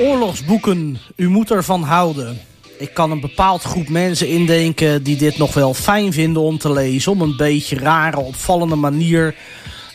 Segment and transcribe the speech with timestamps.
[0.00, 2.38] Oorlogsboeken, u moet ervan houden.
[2.78, 6.72] Ik kan een bepaald groep mensen indenken die dit nog wel fijn vinden om te
[6.72, 7.12] lezen.
[7.12, 9.34] Om een beetje rare, opvallende manier.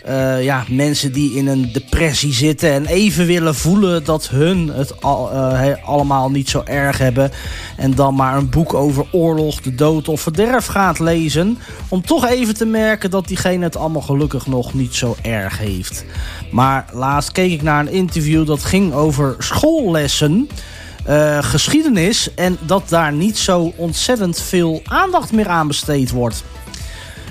[0.10, 5.02] Uh, ja, mensen die in een depressie zitten en even willen voelen dat hun het
[5.02, 7.32] al, uh, allemaal niet zo erg hebben.
[7.78, 11.58] En dan maar een boek over oorlog, de dood of verderf gaat lezen.
[11.88, 16.06] Om toch even te merken dat diegene het allemaal gelukkig nog niet zo erg heeft.
[16.52, 20.50] Maar laatst keek ik naar een interview dat ging over schoollessen.
[21.10, 26.44] Uh, geschiedenis en dat daar niet zo ontzettend veel aandacht meer aan besteed wordt.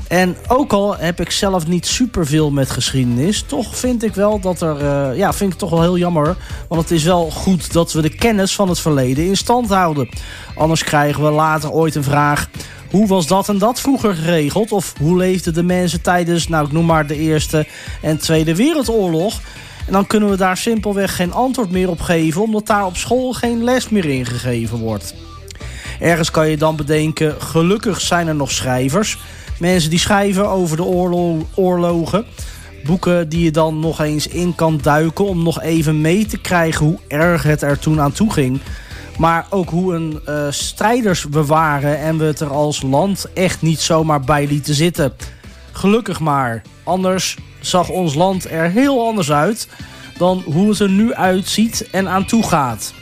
[0.08, 4.60] En ook al heb ik zelf niet superveel met geschiedenis, toch vind ik wel dat
[4.60, 6.36] er, uh, ja, vind ik toch wel heel jammer.
[6.68, 10.08] Want het is wel goed dat we de kennis van het verleden in stand houden.
[10.54, 12.48] Anders krijgen we later ooit een vraag.
[12.90, 14.72] Hoe was dat en dat vroeger geregeld?
[14.72, 17.66] Of hoe leefden de mensen tijdens, nou ik noem maar de Eerste
[18.02, 19.40] en Tweede Wereldoorlog?
[19.86, 23.32] En dan kunnen we daar simpelweg geen antwoord meer op geven, omdat daar op school
[23.32, 25.14] geen les meer in gegeven wordt.
[26.00, 29.18] Ergens kan je dan bedenken, gelukkig zijn er nog schrijvers.
[29.58, 32.24] Mensen die schrijven over de oorlo oorlogen.
[32.84, 36.86] Boeken die je dan nog eens in kan duiken om nog even mee te krijgen
[36.86, 38.60] hoe erg het er toen aan toe ging.
[39.18, 43.62] Maar ook hoe een uh, strijders we waren en we het er als land echt
[43.62, 45.12] niet zomaar bij lieten zitten.
[45.72, 46.62] Gelukkig maar.
[46.82, 49.68] Anders zag ons land er heel anders uit
[50.18, 52.92] dan hoe het er nu uitziet en aan toe gaat.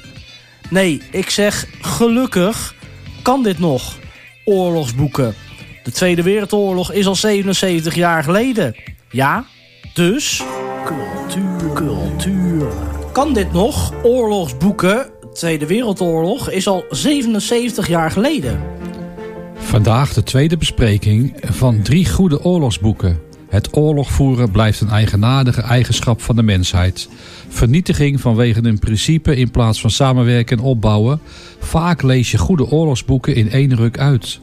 [0.71, 2.75] Nee, ik zeg gelukkig
[3.23, 3.97] kan dit nog.
[4.45, 5.35] Oorlogsboeken.
[5.83, 8.75] De Tweede Wereldoorlog is al 77 jaar geleden.
[9.11, 9.45] Ja,
[9.95, 10.43] dus...
[10.85, 12.67] Cultuur, cultuur.
[13.13, 13.93] Kan dit nog?
[14.03, 15.11] Oorlogsboeken.
[15.33, 18.61] Tweede Wereldoorlog is al 77 jaar geleden.
[19.55, 23.21] Vandaag de tweede bespreking van drie goede oorlogsboeken.
[23.53, 27.09] Het oorlog voeren blijft een eigenaardige eigenschap van de mensheid.
[27.49, 31.21] Vernietiging vanwege een principe in plaats van samenwerken en opbouwen.
[31.59, 34.41] Vaak lees je goede oorlogsboeken in één ruk uit.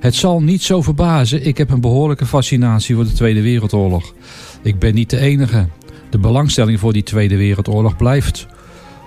[0.00, 4.14] Het zal niet zo verbazen, ik heb een behoorlijke fascinatie voor de Tweede Wereldoorlog.
[4.62, 5.66] Ik ben niet de enige.
[6.10, 8.46] De belangstelling voor die Tweede Wereldoorlog blijft.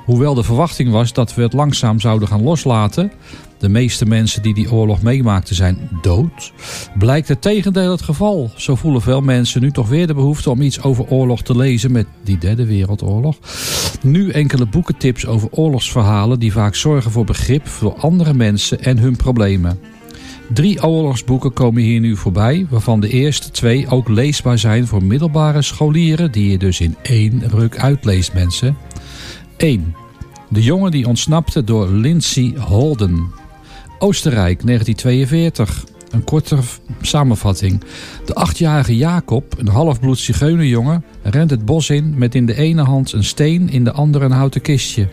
[0.06, 3.12] Hoewel de verwachting was dat we het langzaam zouden gaan loslaten,
[3.58, 6.54] de meeste mensen die die oorlog meemaakten zijn dood,
[6.98, 8.52] blijkt het tegendeel het geval.
[8.56, 11.92] Zo voelen veel mensen nu toch weer de behoefte om iets over oorlog te lezen
[11.92, 13.38] met die derde wereldoorlog.
[14.02, 19.16] Nu enkele boekentips over oorlogsverhalen die vaak zorgen voor begrip voor andere mensen en hun
[19.16, 19.80] problemen.
[20.54, 25.62] Drie oorlogsboeken komen hier nu voorbij, waarvan de eerste twee ook leesbaar zijn voor middelbare
[25.62, 28.78] scholieren, die je dus in één ruk uitleest mensen.
[29.58, 29.96] 1.
[30.50, 33.44] De jongen die ontsnapte door Lindsay Holden.
[34.00, 35.84] Oostenrijk, 1942.
[36.12, 36.58] Een korte
[37.02, 37.84] samenvatting.
[38.26, 43.12] De achtjarige Jacob, een halfbloed zigeunerjongen, rent het bos in met in de ene hand
[43.12, 45.08] een steen, in de andere een houten kistje.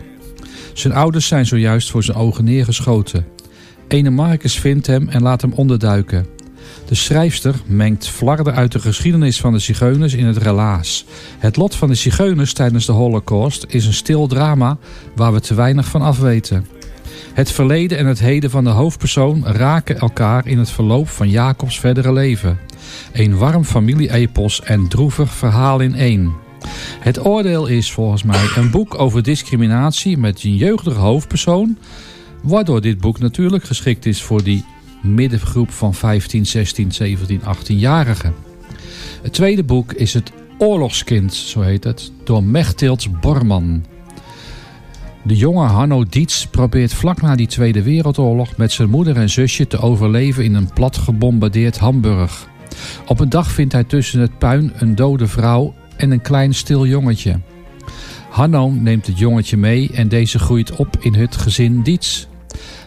[0.73, 3.25] Zijn ouders zijn zojuist voor zijn ogen neergeschoten.
[3.87, 6.25] Ene Marcus vindt hem en laat hem onderduiken.
[6.87, 11.05] De schrijfster mengt flarden uit de geschiedenis van de zigeuners in het relaas.
[11.37, 14.77] Het lot van de zigeuners tijdens de holocaust is een stil drama
[15.15, 16.65] waar we te weinig van afweten.
[17.33, 21.79] Het verleden en het heden van de hoofdpersoon raken elkaar in het verloop van Jacobs
[21.79, 22.59] verdere leven.
[23.13, 26.33] Een warm familieepos en droevig verhaal in één.
[26.99, 31.77] Het oordeel is volgens mij een boek over discriminatie met een jeugdige hoofdpersoon...
[32.41, 34.65] waardoor dit boek natuurlijk geschikt is voor die
[35.01, 38.33] middengroep van 15, 16, 17, 18-jarigen.
[39.21, 43.92] Het tweede boek is Het Oorlogskind, zo heet het, door Mechtild Borman.
[45.25, 49.67] De jonge Hanno Dietz probeert vlak na die Tweede Wereldoorlog met zijn moeder en zusje
[49.67, 52.47] te overleven in een plat gebombardeerd Hamburg.
[53.05, 56.85] Op een dag vindt hij tussen het puin een dode vrouw en een klein stil
[56.85, 57.39] jongetje.
[58.29, 62.25] Hanno neemt het jongetje mee en deze groeit op in het gezin Dietz.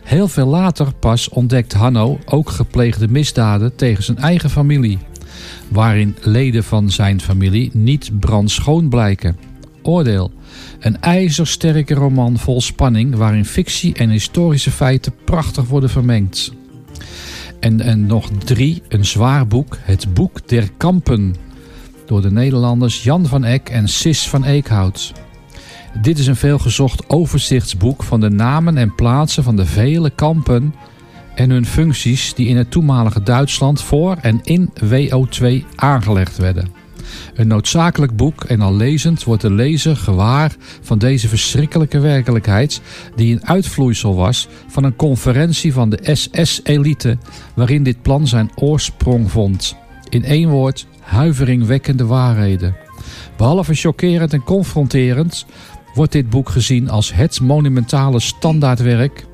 [0.04, 4.98] Heel veel later pas ontdekt Hanno ook gepleegde misdaden tegen zijn eigen familie,
[5.68, 9.55] waarin leden van zijn familie niet brandschoon blijken.
[9.86, 10.32] Oordeel.
[10.80, 16.52] Een ijzersterke roman vol spanning waarin fictie en historische feiten prachtig worden vermengd.
[17.60, 21.34] En, en nog drie, een zwaar boek, Het Boek der Kampen,
[22.06, 25.12] door de Nederlanders Jan van Eck en Sis van Eekhout.
[26.02, 30.74] Dit is een veelgezocht overzichtsboek van de namen en plaatsen van de vele kampen
[31.34, 36.85] en hun functies die in het toenmalige Duitsland voor en in WO2 aangelegd werden.
[37.34, 42.80] Een noodzakelijk boek en al lezend wordt de lezer gewaar van deze verschrikkelijke werkelijkheid
[43.14, 47.18] die een uitvloeisel was van een conferentie van de SS-elite
[47.54, 49.76] waarin dit plan zijn oorsprong vond.
[50.08, 52.76] In één woord, huiveringwekkende waarheden.
[53.36, 55.46] Behalve chockerend en confronterend
[55.94, 59.26] wordt dit boek gezien als het monumentale standaardwerk,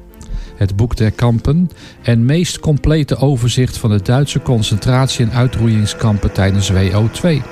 [0.57, 1.71] het boek der kampen
[2.03, 7.43] en meest complete overzicht van de Duitse concentratie- en uitroeiingskampen tijdens WO2.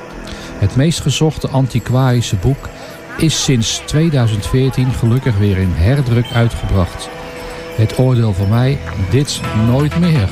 [0.61, 2.69] Het meest gezochte antiquarische boek
[3.17, 7.09] is sinds 2014 gelukkig weer in herdruk uitgebracht.
[7.77, 8.79] Het oordeel van mij,
[9.11, 10.29] dit nooit meer.